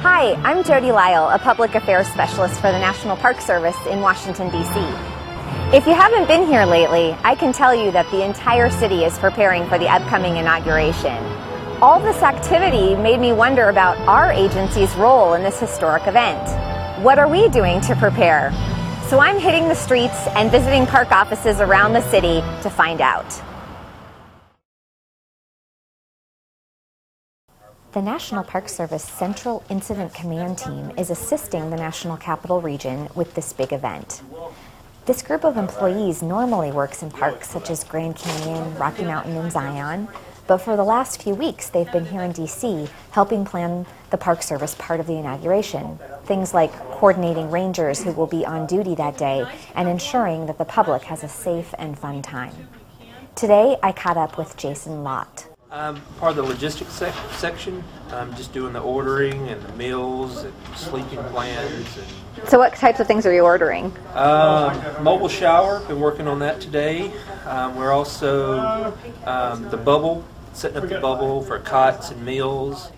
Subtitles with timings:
[0.00, 4.50] Hi, I'm Jody Lyle, a public affairs specialist for the National Park Service in Washington,
[4.50, 4.78] D.C.
[5.74, 9.18] If you haven't been here lately, I can tell you that the entire city is
[9.18, 11.16] preparing for the upcoming inauguration.
[11.80, 16.46] All this activity made me wonder about our agency's role in this historic event.
[17.02, 18.52] What are we doing to prepare?
[19.08, 23.24] So I'm hitting the streets and visiting park offices around the city to find out.
[27.96, 33.32] The National Park Service Central Incident Command Team is assisting the National Capital Region with
[33.32, 34.20] this big event.
[35.06, 39.50] This group of employees normally works in parks such as Grand Canyon, Rocky Mountain, and
[39.50, 40.08] Zion,
[40.46, 44.42] but for the last few weeks they've been here in DC helping plan the Park
[44.42, 45.98] Service part of the inauguration.
[46.26, 50.66] Things like coordinating rangers who will be on duty that day and ensuring that the
[50.66, 52.68] public has a safe and fun time.
[53.34, 55.46] Today I caught up with Jason Lott.
[55.76, 57.84] I'm part of the logistics sec- section.
[58.10, 61.98] I'm just doing the ordering and the meals and sleeping plans.
[61.98, 63.92] And, So, what types of things are you ordering?
[64.14, 67.12] um, mobile shower, been working on that today.
[67.44, 68.58] Um, we're also
[69.26, 70.24] um, the bubble,
[70.54, 72.90] setting up the bubble for cots and meals.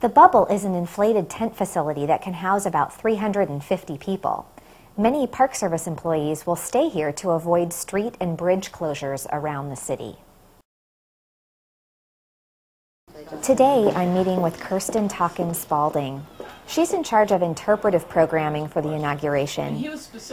[0.00, 4.46] The Bubble is an inflated tent facility that can house about 350 people.
[4.98, 9.76] Many Park Service employees will stay here to avoid street and bridge closures around the
[9.76, 10.18] city.
[13.46, 16.26] Today, I'm meeting with Kirsten Talken-Spaulding.
[16.66, 19.88] She's in charge of interpretive programming for the inauguration.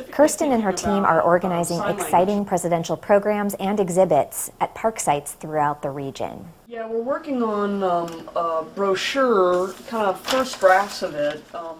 [0.09, 5.83] Kirsten and her team are organizing exciting presidential programs and exhibits at park sites throughout
[5.83, 6.43] the region.
[6.65, 11.43] Yeah, we're working on um, a brochure, kind of first drafts of it.
[11.53, 11.77] Um,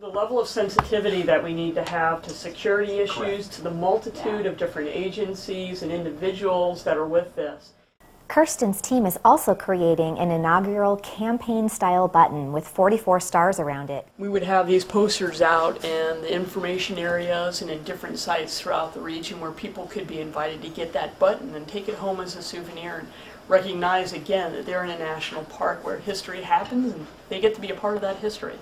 [0.00, 4.46] the level of sensitivity that we need to have to security issues, to the multitude
[4.46, 7.72] of different agencies and individuals that are with this.
[8.28, 14.06] Kirsten's team is also creating an inaugural campaign style button with 44 stars around it.
[14.18, 18.94] We would have these posters out in the information areas and in different sites throughout
[18.94, 22.20] the region where people could be invited to get that button and take it home
[22.20, 23.08] as a souvenir and
[23.48, 27.60] recognize again that they're in a national park where history happens and they get to
[27.60, 28.54] be a part of that history.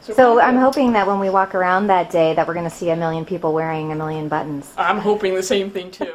[0.00, 2.90] So I'm hoping that when we walk around that day that we're going to see
[2.90, 4.72] a million people wearing a million buttons.
[4.78, 6.14] I'm hoping the same thing too.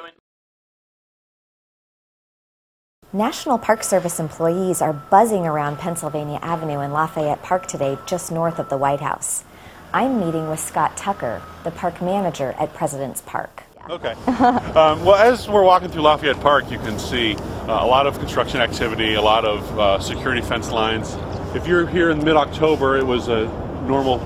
[3.15, 8.59] National Park Service employees are buzzing around Pennsylvania Avenue in Lafayette Park today, just north
[8.59, 9.45] of the White House.
[9.93, 13.63] I'm meeting with Scott Tucker, the park manager at President's Park.
[13.89, 14.11] Okay.
[14.27, 18.19] um, well, as we're walking through Lafayette Park, you can see uh, a lot of
[18.19, 21.15] construction activity, a lot of uh, security fence lines.
[21.55, 23.45] If you're here in mid-October, it was a
[23.87, 24.17] normal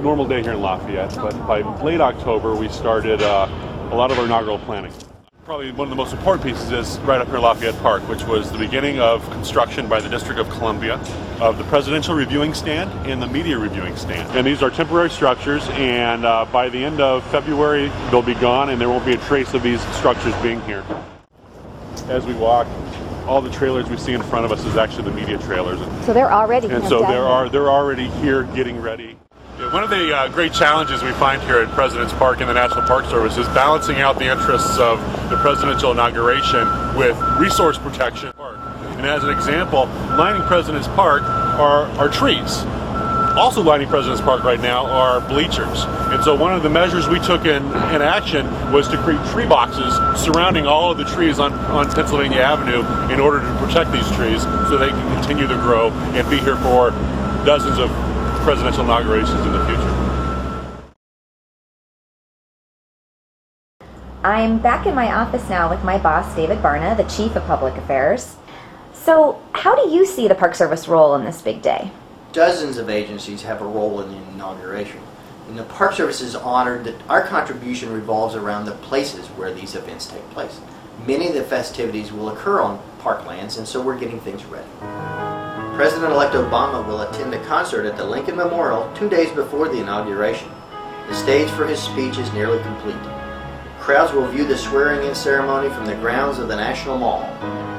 [0.00, 3.46] normal day here in Lafayette, but by late October, we started uh,
[3.92, 4.92] a lot of our inaugural planning.
[5.48, 8.22] Probably one of the most important pieces is right up here in Lafayette Park, which
[8.24, 11.00] was the beginning of construction by the District of Columbia
[11.40, 14.36] of the Presidential Reviewing Stand and the Media Reviewing Stand.
[14.36, 18.68] And these are temporary structures, and uh, by the end of February, they'll be gone,
[18.68, 20.84] and there won't be a trace of these structures being here.
[22.08, 22.66] As we walk,
[23.26, 25.78] all the trailers we see in front of us is actually the media trailers.
[26.04, 29.16] So they're already And so there are they're already here getting ready.
[29.72, 32.86] One of the uh, great challenges we find here at President's Park and the National
[32.86, 34.98] Park Service is balancing out the interests of
[35.28, 38.32] the presidential inauguration with resource protection.
[38.38, 39.84] And as an example,
[40.16, 42.64] lining President's Park are, are trees.
[43.36, 45.84] Also lining President's Park right now are bleachers.
[45.84, 47.62] And so one of the measures we took in,
[47.92, 52.40] in action was to create tree boxes surrounding all of the trees on, on Pennsylvania
[52.40, 52.80] Avenue
[53.12, 56.56] in order to protect these trees so they can continue to grow and be here
[56.56, 56.90] for
[57.44, 58.07] dozens of
[58.48, 59.94] presidential inaugurations in the future.
[64.24, 67.76] I'm back in my office now with my boss, David Barna, the Chief of Public
[67.76, 68.36] Affairs.
[68.94, 71.90] So, how do you see the Park Service role in this big day?
[72.32, 75.02] Dozens of agencies have a role in the inauguration.
[75.48, 79.74] And the Park Service is honored that our contribution revolves around the places where these
[79.74, 80.58] events take place.
[81.06, 85.17] Many of the festivities will occur on parklands, and so we're getting things ready.
[85.78, 90.50] President-elect Obama will attend a concert at the Lincoln Memorial two days before the inauguration.
[91.06, 92.98] The stage for his speech is nearly complete.
[93.78, 97.22] Crowds will view the swearing-in ceremony from the grounds of the National Mall.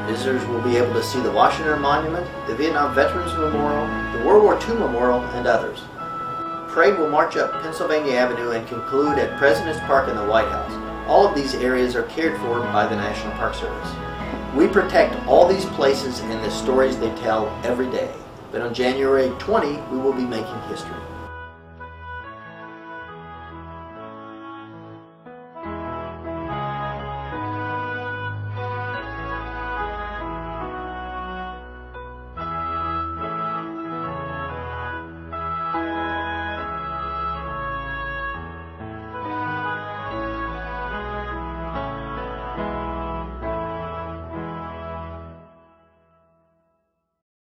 [0.07, 3.85] Visitors will be able to see the Washington Monument, the Vietnam Veterans Memorial,
[4.17, 5.81] the World War II Memorial, and others.
[6.73, 10.71] Parade will march up Pennsylvania Avenue and conclude at President's Park in the White House.
[11.09, 13.89] All of these areas are cared for by the National Park Service.
[14.55, 18.11] We protect all these places and the stories they tell every day.
[18.51, 20.97] But on January 20, we will be making history.